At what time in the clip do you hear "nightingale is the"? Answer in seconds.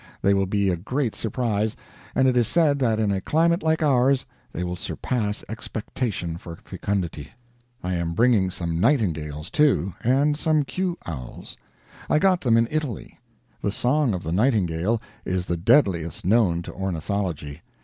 14.31-15.55